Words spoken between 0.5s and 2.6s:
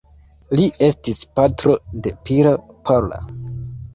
Li estis patro de Peter